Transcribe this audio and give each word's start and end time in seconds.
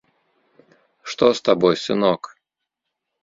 Што 1.11 1.25
з 1.39 1.45
табой, 1.49 1.75
сынок? 1.85 2.21